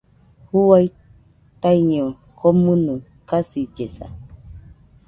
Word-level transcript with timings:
Juaɨ 0.49 0.79
taiño 1.61 2.05
komɨnɨ 2.39 2.93
kasillesa. 3.29 4.05